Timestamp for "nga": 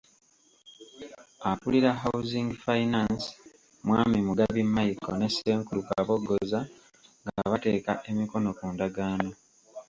7.27-7.51